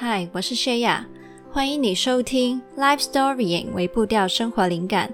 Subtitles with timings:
[0.00, 1.04] 嗨，我是谢雅，
[1.50, 5.12] 欢迎你收听 Life Storying 为步调生活灵感。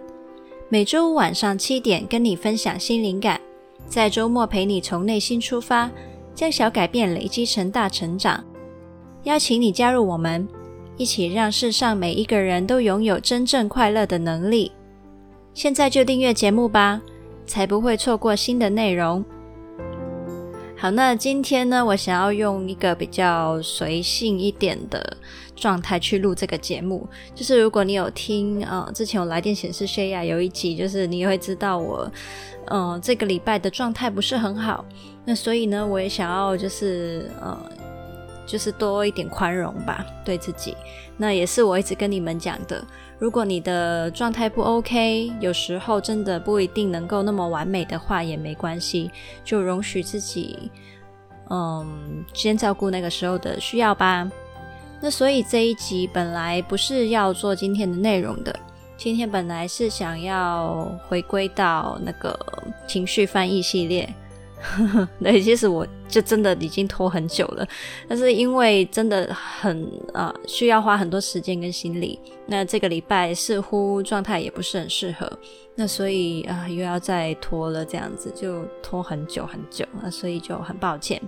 [0.68, 3.40] 每周五晚上七点，跟你分享新灵感，
[3.88, 5.90] 在周末陪你从内心出发，
[6.34, 8.44] 将小改变累积成大成长。
[9.22, 10.46] 邀请你加入我们，
[10.98, 14.70] 一起让世上每一个人都拥有真正快乐的能力。
[15.54, 17.00] 现在就订阅节目吧，
[17.46, 19.24] 才不会错过新的内容。
[20.84, 25.16] 好，那今天呢，我想要用一个比较随性一点的
[25.56, 27.08] 状态去录这个节目。
[27.34, 32.12] 就是如果你有听，呃，之前有来电显示谢亚有一集，就是你会知道我，
[32.66, 34.84] 嗯，这个礼拜的状态不是很好。
[35.24, 37.58] 那所以呢，我也想要就是，呃，
[38.46, 40.76] 就是多一点宽容吧，对自己。
[41.16, 42.84] 那也是我一直跟你们讲的。
[43.18, 49.10] 如果你的状态不 OK，有时候真的不一定能够那么完美的话也没关系，
[49.44, 50.70] 就容许自己，
[51.48, 54.28] 嗯，先照顾那个时候的需要吧。
[55.00, 58.54] 那所以这一集本来不是要做今天的内容的，
[58.96, 62.38] 今天本来是想要回归到那个
[62.86, 64.12] 情绪翻译系列。
[65.22, 67.66] 对，其实我就真的已经拖很久了，
[68.08, 72.18] 但是因为真的很啊、需要花很多时间跟心力。
[72.46, 75.30] 那这个礼拜似乎状态也不是很适合，
[75.74, 81.20] 那所以啊、又要再拖了，这样子就拖很久很久，那所以就很抱歉。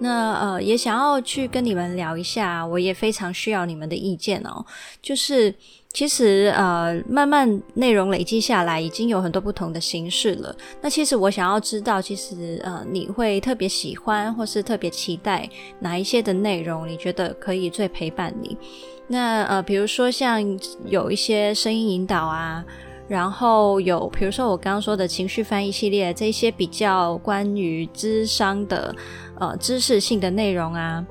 [0.00, 4.64] 那呃，也想要去跟你们聊一下，我也非常需要你们的意见哦。
[5.02, 5.52] 就是
[5.92, 10.54] 其实呃，慢慢内容累积下来，已经有很多不同的形式了。
[10.80, 15.48] 那其实我想要知道，其实呃，你会特别喜欢或是特别期待
[15.80, 16.86] 哪一些的内容？
[16.86, 18.56] 你觉得可以最陪伴你？
[19.08, 20.40] 那呃，比如说像
[20.84, 22.64] 有一些声音引导啊。
[23.08, 28.94] 然后有，比如说我刚刚说的情绪翻译系列，这些比较关于智商的
[29.40, 31.02] 呃知识性的内容啊，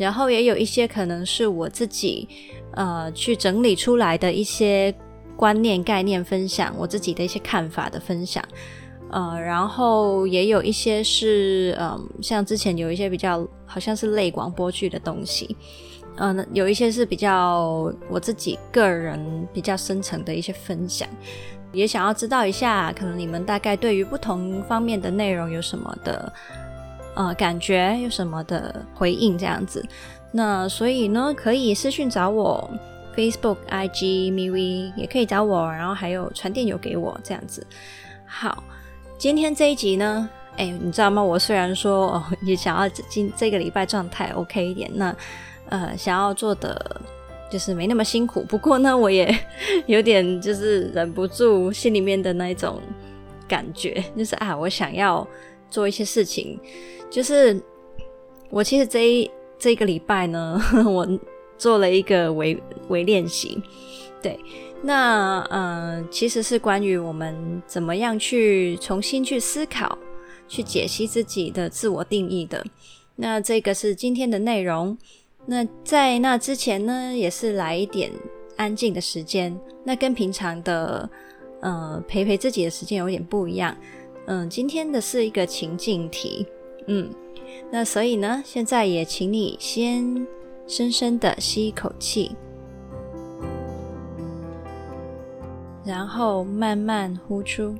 [0.00, 2.26] 然后也有一些可能是我自己
[2.72, 4.92] 呃去整理出来的一些
[5.36, 8.42] 观念概念分享，我自己的一些看法的分享，
[9.10, 15.54] 呃，然后也有一些是嗯、像之前有一些比较好像是类广播剧的东西。
[16.16, 21.08] 嗯，有一些是比较我自己个人比较深层的一些分享，
[21.72, 26.30] 也想要知道一下，可能你们大概对于不同方面的内容有什么的
[27.14, 29.84] 呃感觉，有什么的回应这样子。
[30.32, 32.70] 那所以呢，可以私讯找我
[33.16, 37.66] ，Facebook、IG、MeWe 也可以找我，然后还有传电邮给我这样子。
[38.26, 38.62] 好，
[39.18, 41.22] 今天这一集呢，哎，你知道吗？
[41.22, 45.14] 我虽然说哦，也想要今这个礼拜状态 OK 一点，那。
[45.68, 47.00] 呃，想要做的
[47.48, 49.32] 就是没那么辛苦，不过呢，我也
[49.86, 52.80] 有点就是忍不住心里面的那种
[53.46, 55.24] 感觉，就是啊，我想要
[55.70, 56.58] 做一些事情，
[57.10, 57.60] 就是
[58.50, 61.08] 我其实这一这一个礼拜呢， 我
[61.56, 63.62] 做了一个微微练习，
[64.22, 64.38] 对，
[64.82, 69.98] 那呃，其实是关于我们怎么样去重新去思考、
[70.48, 72.64] 去解析自己的自我定义的，
[73.16, 74.96] 那这个是今天的内容。
[75.46, 78.10] 那在那之前呢，也是来一点
[78.56, 79.58] 安静的时间。
[79.84, 81.08] 那跟平常的，
[81.60, 83.74] 呃，陪陪自己的时间有点不一样。
[84.30, 86.46] 嗯，今天的是一个情境题。
[86.86, 87.10] 嗯，
[87.68, 90.24] 那所以呢，现在也请你先
[90.68, 92.36] 深深的吸一口气，
[95.84, 97.74] 然后慢慢呼出。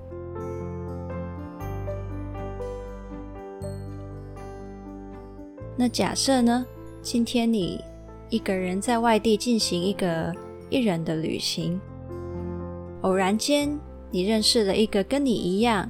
[5.76, 6.66] 那假设呢？
[7.00, 7.80] 今天你
[8.28, 10.34] 一个人在外地进行一个
[10.68, 11.80] 一人的旅行，
[13.02, 13.78] 偶然间
[14.10, 15.88] 你认识了一个跟你一样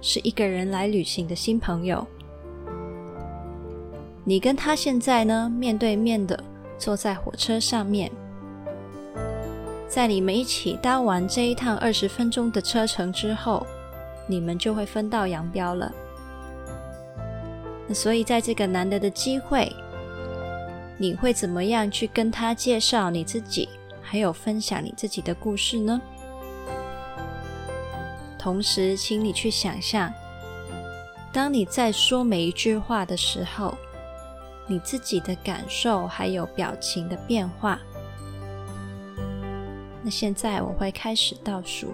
[0.00, 2.06] 是一个人来旅行的新朋友。
[4.24, 6.42] 你跟他现在呢，面对面的
[6.78, 8.10] 坐在火车上面，
[9.88, 13.66] 在你们一起搭完这一趟二十分钟的车程之后，
[14.28, 15.92] 你们就会分道扬镳了。
[17.94, 19.72] 所以在这个难得的机会。
[20.98, 23.68] 你会怎么样去跟他介绍你自己，
[24.00, 26.00] 还有分享你自己的故事呢？
[28.46, 30.08] 同时，请你去想象，
[31.32, 33.76] 当你在说每一句话的时候，
[34.68, 37.80] 你自己的感受还有表情的变化。
[40.00, 41.92] 那现在我会开始倒数：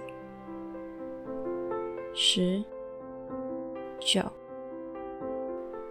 [2.13, 2.63] 十、
[3.99, 4.21] 九、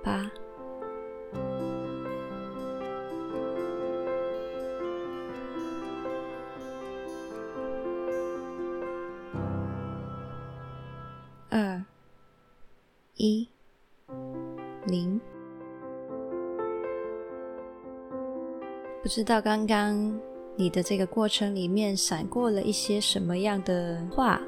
[0.04, 0.30] 八。
[19.14, 20.18] 知道刚刚
[20.56, 24.40] 你的这个过程里面闪过了一些什么样的话，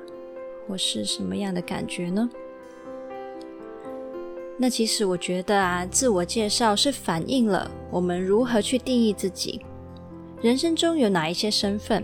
[0.66, 2.26] 或是什么样的感觉呢？
[4.56, 9.60] 那其实我觉得啊，自我介绍是反映了我们如何去定义自己，
[10.40, 12.02] 人生中有哪一些身份，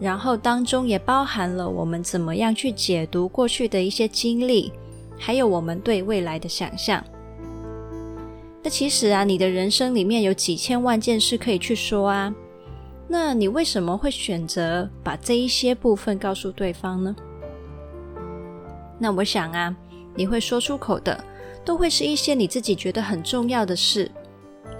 [0.00, 4.72] 然后当中也包含了我们怎么样去解读过去的一些经历，
[5.18, 7.04] 还有我们对未来的想象。
[8.62, 12.34] 那其实啊，你的人生里面有几千万件事可以去说啊，
[13.06, 17.14] 那你为什么会选择把这一些部分告诉对方呢？
[18.98, 19.74] 那我想啊，
[20.14, 21.24] 你会说出口的。
[21.64, 24.10] 都会是一些你自己觉得很重要的事，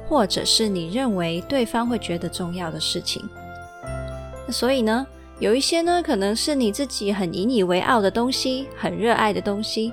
[0.08, 3.22] 或者是你认为对方会觉得重要的事情。
[4.46, 5.06] 那所以呢，
[5.38, 9.92] 有一些呢，可能是你自己很引以为傲的东西，很热爱的东西。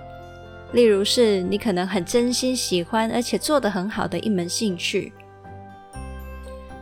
[0.71, 5.13] 例如是你可能很真心喜欢，而且做得很好的一门兴趣。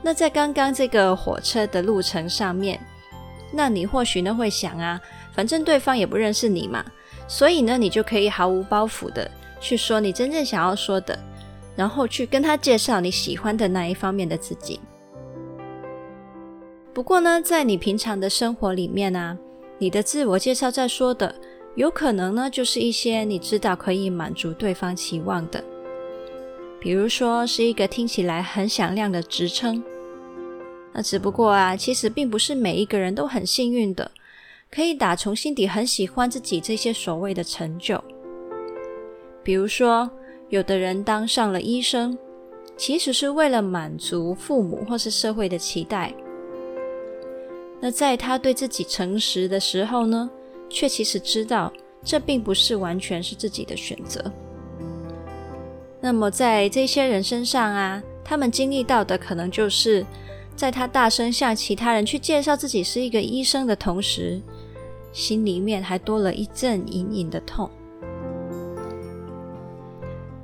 [0.02, 2.80] 那在刚刚这个火车的路程上面，
[3.52, 5.00] 那你或许呢会想啊，
[5.32, 6.84] 反正对方也不认识你嘛，
[7.28, 9.30] 所以呢，你就可以毫无包袱的。
[9.62, 11.18] 去说你真正想要说的，
[11.74, 14.82] 然后去跟他介绍你喜欢的那一方面的自己。
[16.94, 19.38] 不过呢，在你平常的生活里面啊，
[19.78, 21.34] 你的自我介绍在说的，
[21.76, 25.64] 有可能呢，就是一些你知道可以满足对方期望的，
[26.80, 29.84] 比如说是一个听起来很响亮的职称。
[30.94, 34.12] 那只不过啊，其实并不是每一个人都很幸运的，
[34.70, 38.00] 可以打从心底很喜欢自己这些所谓的成就。
[39.42, 40.08] 比如说，
[40.50, 42.16] 有的人当上了医生，
[42.78, 46.14] 其实是为了满足父母或是社会的期待。
[47.80, 50.30] 那在他对自己诚实的时候呢，
[50.74, 51.72] 却其实知道
[52.04, 54.20] 这并不是完全是自己的选择。
[56.02, 60.06] 那么在这些人身上啊，他们经历到的可能就是，
[60.56, 64.42] 在他大声向其他人去介绍自己是一个医生的同时，
[65.14, 67.70] 心里面还多了一阵隐隐的痛。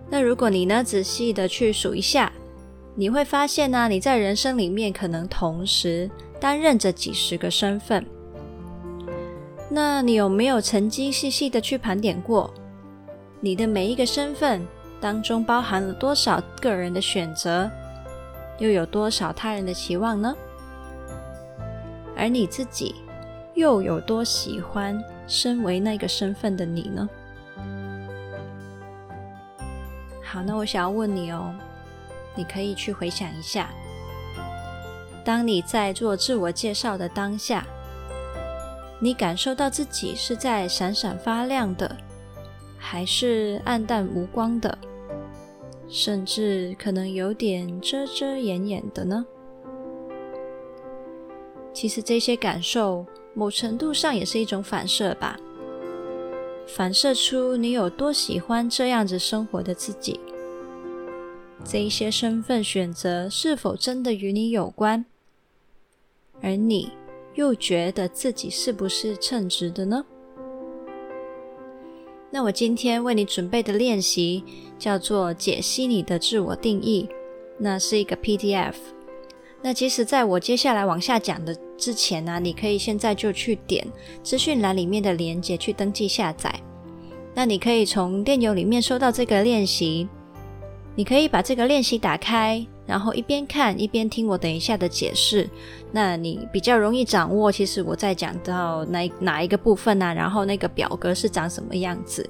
[0.10, 2.32] 那如果你呢，仔细的去数一下，
[2.96, 6.10] 你会发现呢、你在人生里面可能同时
[6.40, 8.06] 担任着几十个身份。
[9.72, 12.52] 那你有没有曾经细细的去盘点过，
[13.40, 14.66] 你的每一个身份
[15.00, 17.70] 当中包含了多少个人的选择，
[18.58, 20.36] 又有多少他人的期望呢？
[22.18, 22.96] 而你自己
[23.54, 27.08] 又有多喜欢身为那个身份的你呢？
[30.24, 31.54] 好，那我想要问你哦，
[32.34, 33.70] 你可以去回想一下，
[35.24, 37.66] 当你在做自我介绍的当下，
[39.00, 41.96] 你感受到自己是在闪闪发亮的，
[42.78, 44.78] 还是暗淡无光的，
[45.88, 49.26] 甚至可能有点遮遮掩掩的呢？
[51.74, 55.40] 其实这些感受，某程度上也是一种反射吧。
[56.68, 60.20] 反射出你有多喜欢这样子生活的自己，
[61.64, 65.06] 这一些身份选择是否真的与你有关？
[66.42, 66.92] 而你
[67.40, 70.04] 又觉得自己是不是称职的呢？
[72.30, 74.44] 那我今天为你准备的练习
[74.78, 77.08] 叫做解析你的自我定义，
[77.58, 78.76] 那是一个 PDF。
[79.62, 83.88] 那其实在我接下来往下讲的之前呢、你可以现在就去点
[84.22, 86.54] 资讯栏里面的链接去登记下载。
[87.34, 90.10] 那你可以从电邮里面收到这个练习，
[90.94, 95.48] 你可以把这个练习打开，然后一边看一边听我等一下的解释。
[95.92, 100.14] 那你比较容易掌握，其实我在讲到哪哪一个部分呢、啊？
[100.14, 102.28] 然后那个表格是长什么样子？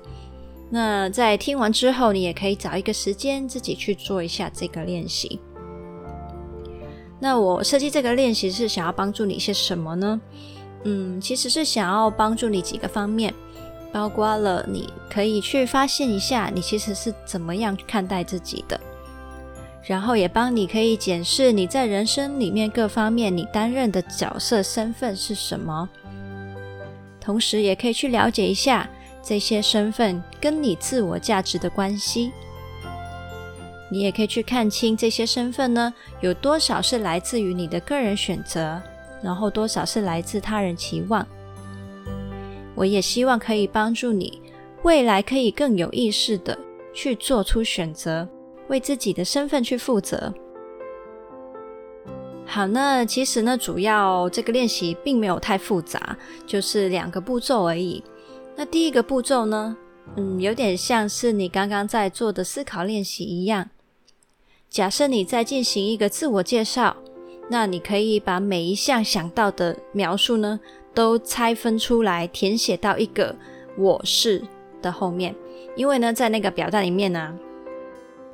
[0.69, 5.39] 那在听完之后，你也可以找一个时间自己去做一下这个练习。
[7.21, 10.21] 那我设计这个练习是想要帮助你一些什么呢？
[10.83, 13.33] 嗯，其实是想要帮助你几个方面，
[13.91, 18.79] 包括了你可以去发现一下你其实是怎么样看待自己的，
[19.83, 25.89] 然后也帮你可以检视你在人生里面各方面你担任的角色身份是什么，
[27.19, 28.89] 同时也可以去了解一下
[29.23, 32.31] 这些身份跟你自我价值的关系。
[33.91, 38.79] 你也可以去看清这些身份呢，有多少是来自于你的个人选择，
[39.23, 41.25] 然后多少是来自他人期望。
[42.75, 44.41] 我也希望可以帮助你，
[44.83, 46.57] 未来可以更有意识的
[46.93, 48.27] 去做出选择，
[48.69, 50.33] 为自己的身份去负责。
[52.45, 58.03] 好，那其实呢，主要这个练习并没有太复杂，就是两个步骤而已。
[58.55, 59.77] 那第一个步骤呢，
[60.15, 63.69] 嗯，有点像是你刚刚在做的思考练习一样。
[64.67, 66.97] 假设你在进行一个自我介绍，
[67.49, 70.59] 那你可以把每一项想到的描述呢，
[70.93, 73.35] 都拆分出来，填写到一个
[73.77, 74.43] “我是”
[74.81, 75.35] 的后面。
[75.75, 77.37] 因为呢，在那个表单里面呢，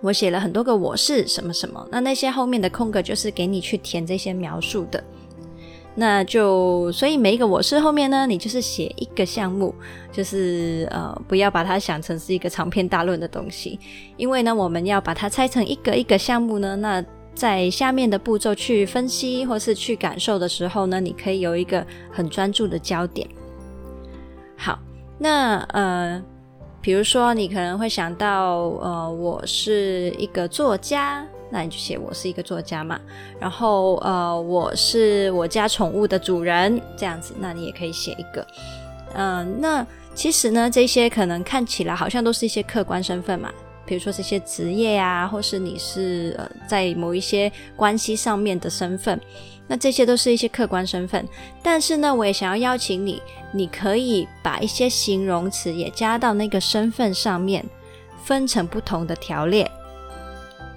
[0.06, 5.04] 我写了很多个“我是”什么什么，那那些后面的空格就是给你去填这些描述的。
[5.98, 9.74] 那就所以每一个我是后面呢，你就是写一个项目，
[10.12, 13.80] 就是呃不要把它想成是一个长篇大论的东西，
[14.18, 23.26] 因为呢我们要把它拆成一个一个项目呢，那在下面的步骤去分析或是去感受的时候呢，你可以有一个很专注的焦点。
[24.58, 24.78] 好，
[25.18, 26.22] 那呃
[26.86, 31.26] 比如说你可能会想到呃我是一个作家。
[31.50, 33.00] 那你就写我是一个作家嘛，
[33.40, 38.46] 然后呃，我是我家宠物的主人这样子，那你也可以写一个，
[39.14, 43.54] 嗯、那其实呢，这些可能看起来好像都是一些客观身份嘛，
[43.86, 49.18] 比如说这些职业啊，或是你是呃在某一些关系上面的身份，
[49.68, 51.28] 那这些都是一些客观身份。
[51.64, 57.66] 但是呢，我也想要邀请你，你可以把一些形容词也加到那个身份上面，
[58.24, 59.70] 分成不同的条列。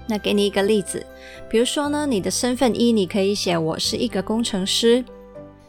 [0.07, 1.05] 那给你一个例子，
[1.47, 5.03] 比如说呢，你的身份一，你可以写我是一个工程师；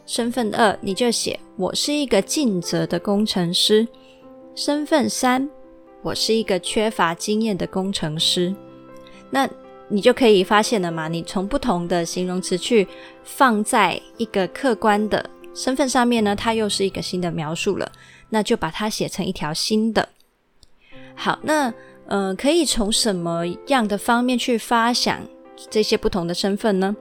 [0.07, 3.85] 身份二，你就写我是一个尽责的工程师；
[4.55, 5.47] 身份三，
[6.01, 8.51] 我是一个缺乏经验的工程师。
[9.29, 9.47] 那
[9.91, 12.87] 你就可以发现了嘛，你从不同的形容词去
[13.23, 17.91] 放在一个客观的身份上面呢，它又是一个新的描述了。
[18.29, 20.09] 那就把它写成一条新的。
[21.15, 21.73] 好，那。
[22.07, 25.21] 呃，可以从什么样的方面去发想
[25.69, 26.93] 这些不同的身份呢？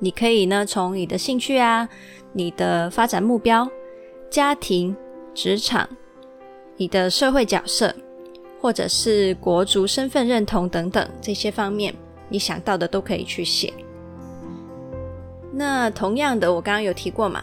[0.00, 1.88] 你可以呢，从你的兴趣啊、
[2.32, 3.70] 你的发展目标、
[4.28, 4.96] 家庭、
[5.32, 5.88] 职场、
[6.76, 7.94] 你的社会角色，
[8.60, 11.94] 或者是国族身份认同等等这些方面，
[12.28, 13.72] 你想到的都可以去写。
[15.52, 17.42] 那同样的，我刚刚有提过嘛，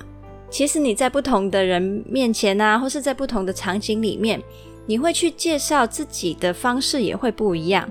[0.49, 4.41] 其实你在不同的人面前啊，或是在不同的场景里面。
[4.89, 7.89] 你会去介绍自己的方式也会不一样，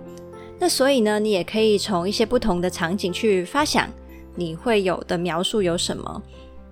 [0.59, 3.87] 那所以呢，你也可以从一些不同的场景去发想，
[4.35, 6.23] 你会有的描述有什么？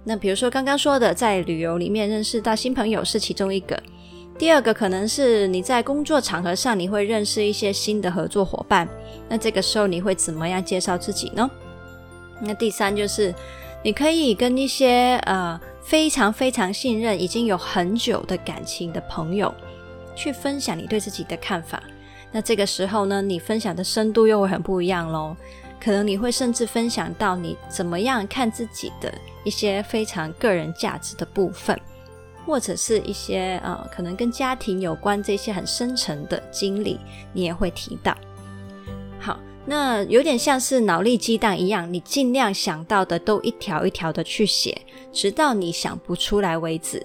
[0.02, 3.78] 那比如说刚刚说的，在旅游里面认识到新朋友是其中一个，
[4.38, 8.88] 第二个可能是你在工作场合上你会认识一些新的合作伙伴，
[9.28, 11.50] 那这个时候你会怎么样介绍自己呢？
[12.40, 13.34] 那第三就是
[13.82, 19.54] 你可以跟一些呃非常非常信任、已经有很久的感情的朋友。
[20.16, 21.82] 去分享你对自己的看法，
[22.30, 25.36] 那这个时候呢，你分享的深度又会很不一样喽。
[25.80, 29.12] 可能你会甚至分享到你怎么样看自己的
[29.42, 31.76] 一些非常个人价值的部分，
[32.46, 36.98] 或者是一些呃，可能跟家庭有关这些很深层的经历，
[37.32, 38.16] 你也会提到。
[39.18, 44.76] 好，那有点像是脑力激荡一样，你尽量想到的都一条一条的去写，
[45.10, 47.04] 直到你想不出来为止，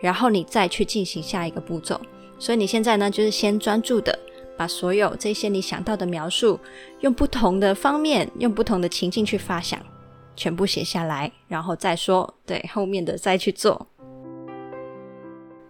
[0.00, 2.00] 然后你再去进行下一个步骤。
[2.38, 4.18] 所以你现在呢，就是先专注的
[4.56, 6.58] 把所有这些你想到的描述，
[7.00, 9.78] 用不同的方面，用不同的情境去发想，
[10.34, 13.86] 全部写下来，然后再说，对，后面的再去做。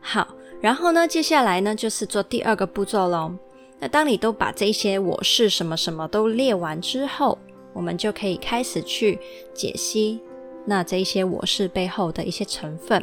[0.02, 0.26] 好，
[0.60, 3.32] 然后呢，接下来呢，就是做第二个步骤喽。
[3.78, 7.38] 那当你都把这些我是什么什么都列完之后，
[7.72, 9.18] 我们就可以开始去
[9.54, 10.20] 解析
[10.64, 13.02] 那这些我是背后的一些成分。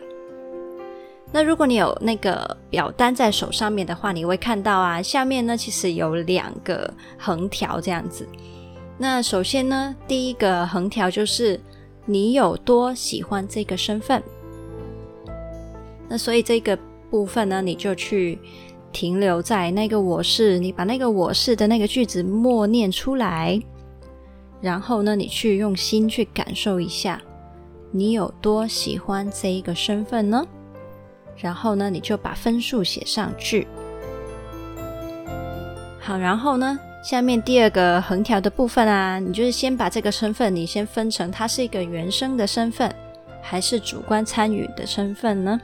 [1.32, 8.28] 那如果你有那个表单在手上面的话，你会看到啊，下面呢其实有两个横条这样子。
[8.98, 11.60] 那首先呢，第一个横条就是
[12.06, 14.22] 你有多喜欢这个身份。
[16.08, 16.78] 那所以这个
[17.10, 18.40] 部分呢，你就去
[18.92, 23.62] 停留在那个我是，你把那个我是的那个句子默念出来，
[24.62, 27.22] 然后呢，你去用心去感受一下，
[27.92, 30.46] 你有多喜欢这一个身份呢？
[31.38, 33.68] 然后呢，你就把分数写上去。
[36.00, 42.94] 好，然后呢，下面第二个横条的部分啊，你就是先把这个身份，你先分成它是一个原生的身份，
[43.42, 45.62] 还是主观参与的身份呢？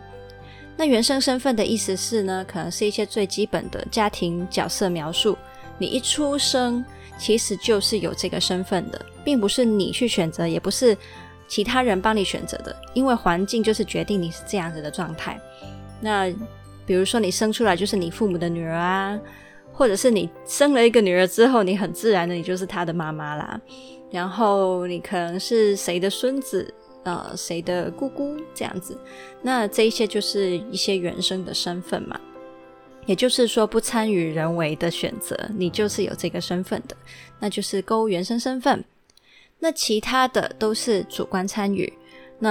[0.78, 5.38] 那原生身份的意思是呢，可能是一些最基本的家庭角色描述。
[5.78, 6.84] 你一出生
[7.18, 10.98] 其实就是有这个身份的，并不是你去选择，也不是。
[11.48, 15.40] 其他人帮你选择的，因为环境就是决定你是这样子的状态。
[16.02, 16.28] 那
[16.88, 19.20] 比如说你生出来就是你父母的女儿啊，
[19.72, 23.62] 或者是你生了一个女儿之后，你很自然的你就是她的妈妈啦。
[24.10, 26.74] 然后你可能是谁的孙子，
[27.06, 28.98] 呃，谁的姑姑这样子。
[29.42, 32.20] 那这一些就是一些原生的身份嘛。
[33.06, 36.98] 也就是说，不参与人为的选择，你就是有这个身份的，
[37.40, 38.84] 那就是勾原生身份。
[39.60, 41.94] 那其他的都是主观参与。
[42.40, 42.50] 那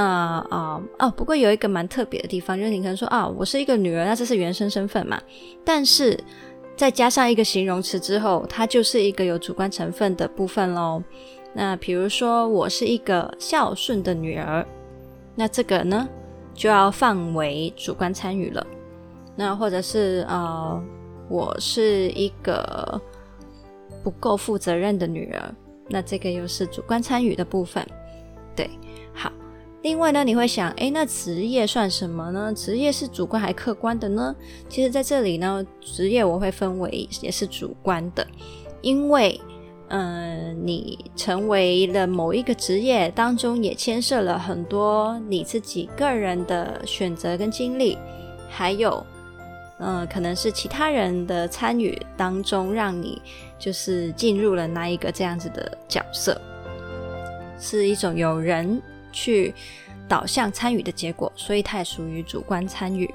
[0.50, 5.20] 啊、哦，不过有一个蛮特别的地方，就是你可能说啊，我是一个女儿，那这是原生身份嘛。
[5.64, 6.16] 但是
[6.76, 11.02] 再加上一个形容词之后，它就是一个有主观成分的部分喽。
[11.54, 14.66] 那比如说，我是一个孝顺的女儿，
[15.37, 16.08] 那这个呢
[16.52, 18.66] 就要放为主观参与了。
[19.37, 20.82] 那或者是呃，
[21.28, 23.00] 我是一个
[24.02, 25.54] 不够负责任的女儿，
[25.88, 27.87] 那这个又是主观参与的部分。
[28.56, 28.68] 对，
[29.12, 29.30] 好。
[29.82, 32.52] 另外呢，你会想，诶，那职业算什么呢？
[32.54, 34.34] 职业是主观还客观的呢？
[34.66, 38.26] 其实，在这里呢，职业我会分为也是主观的，
[38.80, 39.38] 因为，
[39.88, 47.98] 嗯、你成为了某一个职业当中，也牵涉了很多你自己个人的选择跟经历，
[48.48, 49.04] 还有，
[49.78, 53.20] 呃，可能是其他人的参与当中，让你
[53.58, 56.40] 就是进入了那一个这样子的角色，
[57.58, 58.82] 是一种有人。
[59.16, 59.54] 去
[60.08, 63.08] 导向参与的结果，所以它也属于主观参与。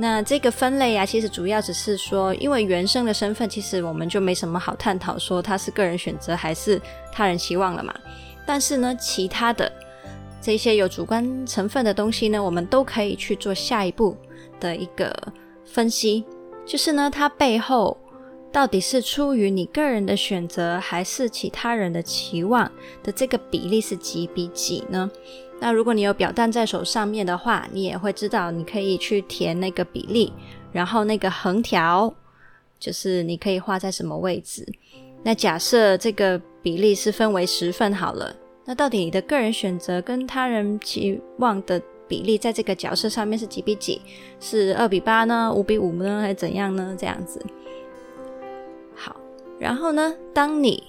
[0.00, 6.80] 那这个分类啊，其实主要只是说，因为原生的身份，其实我们就没什么好探讨，说它是个人选择还是
[7.12, 7.94] 他人期望了嘛。
[8.46, 9.70] 但是呢，其他的
[10.40, 14.16] 这些有主观成分的东西呢，我们都可以去做下一步
[14.58, 15.14] 的一个
[15.66, 16.24] 分析，
[16.64, 17.94] 就是呢，它背后。
[18.52, 22.68] 到底是出于你个人的选择，还是其他人的期望
[23.00, 25.08] 的这个比例是几比几呢？
[25.60, 30.32] 那如果你有表单在手上面的话，你也会知道，你可以去填那个比例，
[30.72, 32.12] 然后那个横条
[32.78, 34.66] 就是你可以画在什么位置。
[35.22, 44.00] 那假设这个比例是分为十份好了，那到底你的个人选择跟他人期望的比例在这个角色上面是几比几？
[44.40, 45.52] 是二比八呢？
[45.54, 46.22] 五比五呢？
[46.22, 46.96] 还是怎样呢？
[46.98, 47.44] 这样子。
[48.94, 49.14] 好
[49.58, 50.82] 然后呢，当你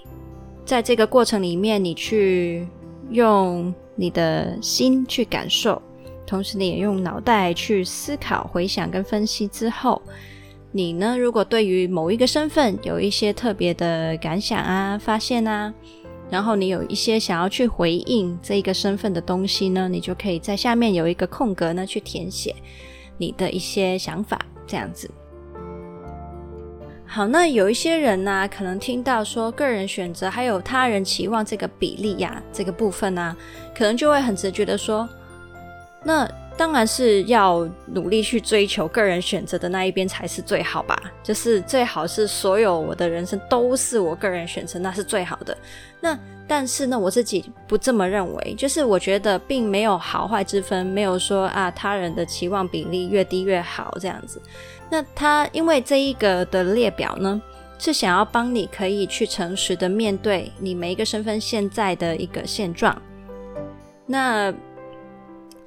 [0.63, 2.65] 在这个过程里面，你去
[3.09, 5.79] 用你的心去感受，
[6.25, 10.01] 同时你也用脑袋去思考、回想跟分析之后，
[10.71, 15.71] 你呢，如果对于某一个身份有一些特别的感想啊、发现啊，
[16.31, 22.55] 然后你有一些想要去回应这一个身份的东西呢，你就可以在下面有一个空格呢，去填写
[23.19, 25.07] 你的一些想法，这样子。
[27.13, 33.35] 好，那有一些人呢、可能听到说个人选择还有他人期望这个比例呀、这个部分呢、
[33.75, 35.09] 可能就会很直觉的说，
[36.05, 36.25] 那
[36.57, 45.57] 当然是要努力去追求个人选择的那一边才是最好吧，就是最好是所有我的人生都是我个人选择，那是最好的。
[45.99, 54.41] 那但是呢，我自己不这么认为，就是我觉得并没有好坏之分，没有说啊他人的期望比例越低越好这样子。
[54.89, 57.41] 那他因为这一个的列表呢，
[57.79, 63.01] 是想要帮你可以去诚实的面对你每一个身份现在的一个现状，
[64.05, 64.53] 那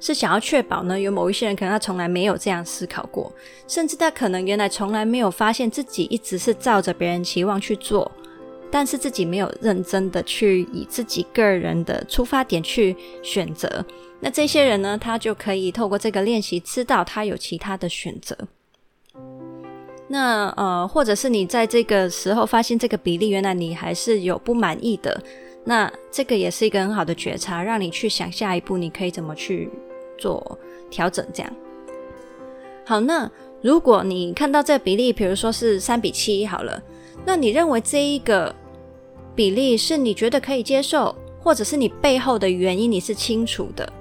[0.05, 3.33] 是想要确保呢，有某一些人可能他从来没有这样思考过，
[3.67, 8.11] 甚至他可能原来从来没有发现自己一直是照着别人期望去做，
[8.69, 13.83] 但是自己没有认真的去以自己个人的出发点去选择。
[14.19, 18.37] 那这些人呢，他就可以透过这个练习，知道他有其他的选择。
[20.07, 25.19] 那呃，或者是你在这个时候发现这个比例，原来你还是有不满意的，
[25.63, 29.67] 那这个也是一个很好的觉察，让你去想下一步你可以怎么去
[30.17, 30.57] 做
[30.89, 31.25] 调整。
[31.33, 31.51] 这样
[32.85, 33.29] 好，那
[33.61, 36.81] 如果你看到这个比例，比如说是三比七好了，
[37.25, 38.53] 那你认为这一个
[39.33, 43.91] 比例是你觉得可以接受，或者是你背后的原因你是清楚的，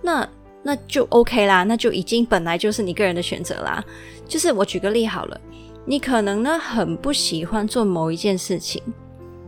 [0.00, 0.28] 那
[0.62, 3.84] 那就 OK 啦，那就已经本来就是你个人的选择啦。
[4.26, 5.40] 就是我举个例好了。
[5.86, 8.80] 你可能呢很不喜欢做某一件事情，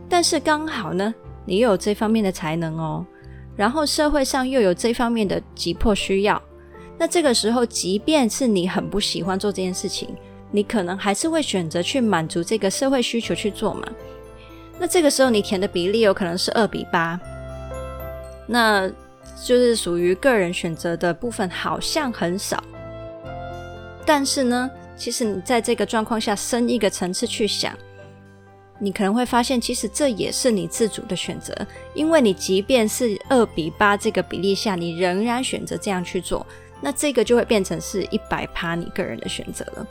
[0.09, 1.13] 但是刚好呢
[1.45, 3.05] 你又有这方面的才能哦，
[3.55, 6.41] 然后社会上又有这方面的急迫需要，
[6.97, 10.09] 那这个时候即便是你很不喜欢做这件事情，
[10.51, 13.87] 你可能还是会选择去满足这个社会需求去做嘛。
[14.79, 17.19] 那这个时候你填的比例有可能是二比八，
[18.47, 18.89] 那
[19.43, 22.63] 就是属于个人选择的部分好像很少，
[24.05, 24.69] 但是呢。
[24.95, 27.75] 其实你在这个状况下深一个层次去想，
[28.79, 31.55] 你可能会发现，其实这也是你自主的选择，
[31.93, 36.45] 因为你即便是二比八这个比例下，你仍然选择这样去做，
[36.81, 39.87] 那这个就会变成是一百趴你个人的选择了。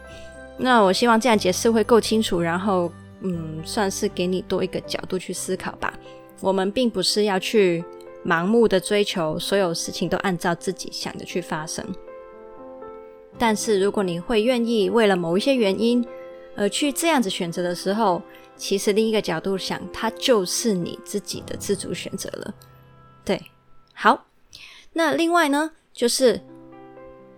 [0.58, 2.92] 那我希望这样解释会够清楚，然后
[3.22, 5.92] 嗯，算是给你多一个角度去思考吧。
[6.40, 7.82] 我们并不是要去
[8.26, 11.84] 盲目的追求所有事情都按照自己想的去发生。
[13.38, 16.04] 但是，如果你会愿意为了某一些原因
[16.54, 18.20] 而去这样子选择的时候，
[18.62, 22.54] 其实另一个角度想，它就是你自己的自主选择了。
[23.24, 23.42] 对，
[23.92, 24.26] 好。
[24.92, 26.40] 那另外呢，就是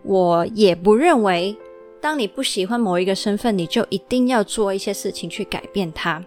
[0.03, 1.57] 我也不认为，
[1.99, 6.23] 当你不喜欢某一个身份，你就一定要做一些事情去改变它。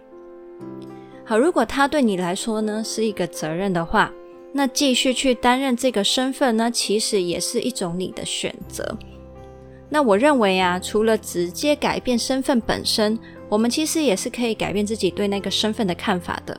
[1.24, 4.12] 好，如果它对你来说呢是一个责任的话，
[4.52, 8.98] 那继续去担任这个身份呢，其实也是一种你的选择。
[9.88, 13.16] 那我认为啊，除了直接改变身份本身，
[13.48, 16.58] 我们其实也是可以改变自己对那个身份的看法的。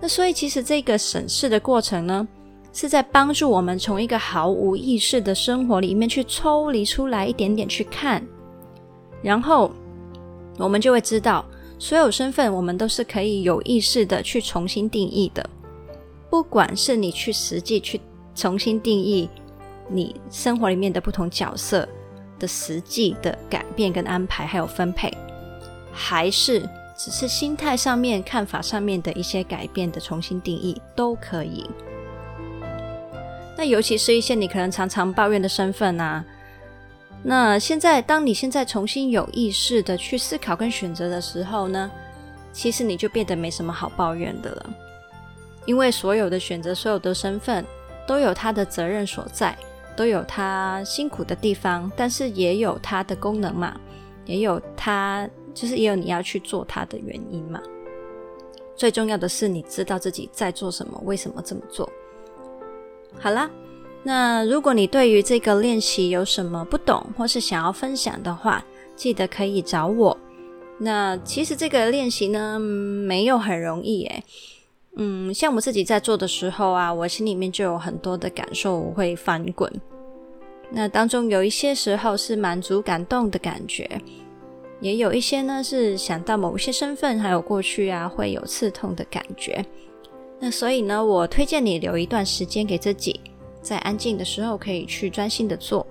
[0.00, 2.26] 那所以，其实这个审视的过程呢，
[2.72, 8.26] 是在帮助我们从一个毫无意识的生活里面去抽离出来一点点去看，
[9.22, 9.70] 然后
[10.56, 11.44] 我们就会知道，
[11.78, 15.48] 所有身份我们都是可以有意识的去重新定义的。
[16.30, 18.00] 不管是你去实际去
[18.34, 19.28] 重新定义
[19.88, 21.86] 你生活里面的不同角色
[22.38, 25.12] 的实际的改变跟安排，还有分配，
[25.92, 26.68] 还是。
[27.02, 31.66] 只是心态上面、看法上面的一些改变的重新定义都可以。
[33.56, 36.22] 那尤其是一些你可能常常抱怨的身份啊，
[37.22, 41.90] 那现在当你现在重新有意识的去思考跟选择的时候呢，
[42.52, 44.70] 其实你就变得没什么好抱怨的了。
[45.64, 47.64] 因为所有的选择、所有的身份
[48.06, 49.56] 都有它的责任所在，
[49.96, 53.74] 都有它辛苦的地方，但是也有它的功能嘛，
[54.26, 55.26] 也有它。
[55.54, 57.60] 就是也有你要去做它的原因嘛。
[58.76, 61.88] 最重要的是你知道自己在做什么，为什么这么做。
[63.18, 63.50] 好啦，
[64.02, 68.64] 那如果你对于这个练习有什么不懂或是想要分享的话，
[68.96, 70.16] 记得可以找我。
[70.78, 74.24] 那其实这个练习呢，没有很容易诶。
[74.96, 79.70] 嗯，像我自己在做的时候啊，我心里面就有很多的感受，我会翻滚。
[80.70, 84.00] 那当中有一些时候是满足、感动的感觉。
[84.80, 89.64] 也有一些呢，是想到某些身份还有过去啊，会有刺痛的感觉。
[90.38, 93.20] 那所以呢，我推荐你留一段时间给自己，
[93.60, 95.86] 在安静的时候可以去专心的做。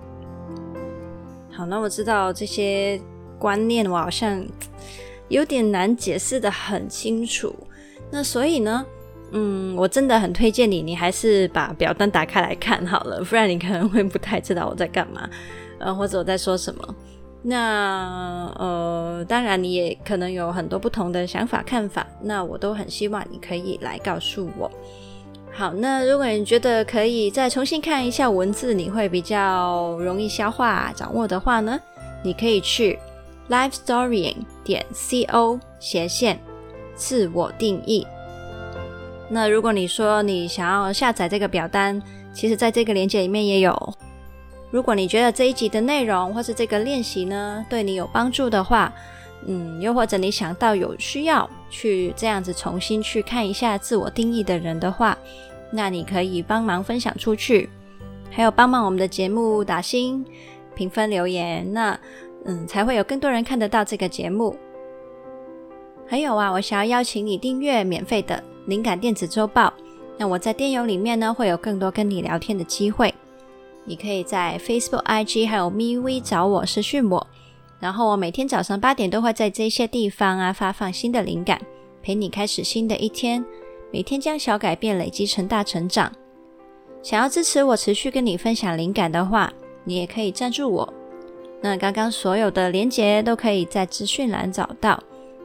[1.52, 3.00] 好，那我知道这些
[3.38, 4.44] 观念我好像
[5.28, 7.54] 有点难解释得很清楚。
[8.10, 8.84] 那所以呢，
[9.30, 15.30] 嗯，我真的很推荐你，你还是把表单打开来看好了，不然你可能会不太知道我在干嘛，
[15.78, 16.94] 呃，或者我在说什么。
[17.42, 24.70] 那呃，当然你也可能有很多不同的想法看法，那我都很希望你可以来告诉我。
[25.52, 31.80] 好，那如果你觉得可以再重新看一下文字，你会比较容易消化掌握的话呢，
[32.22, 32.98] 你可以去
[33.48, 36.38] lifestorying 点 co 斜线
[36.94, 38.06] 自我定义。
[39.28, 42.00] 那如果你说你想要下载这个表单，
[42.34, 43.94] 其实在这个链接里面也有。
[44.70, 48.92] 如果你觉得这一集的内容或是这个练习呢，对你有帮助的话，
[49.46, 55.16] 嗯，又或者你想到有需要去这样子重新去看一下自我定义的人的话，
[55.72, 57.68] 那你可以帮忙分享出去，
[58.30, 60.24] 还有帮忙我们的节目打星、
[60.74, 61.98] 评分、留言，那
[62.44, 64.56] 嗯，才会有更多人看得到这个节目。
[66.06, 69.72] 还有啊，我想要邀请你订阅免费的灵感电子周报，
[70.16, 73.14] 那我在电邮里面呢，会有更多跟你聊天的机会。
[73.84, 77.26] 你可以在 Facebook、IG 还有 MeWe 找我私讯我，
[77.78, 81.60] 然后我每天早上八点都会在这些地方啊发放新的灵感，
[82.02, 83.44] 陪你开始新的一天。
[83.92, 86.12] 每天将小改变累积成大成长。
[87.02, 89.52] 想要支持我持续跟你分享灵感的话，
[89.84, 90.94] 你也可以赞助我。
[91.60, 95.02] 那刚刚所有的连结都可以在资讯栏找到。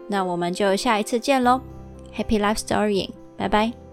[0.08, 1.60] 那我们就下一次见喽
[2.16, 3.85] ，Happy Life Story，拜拜。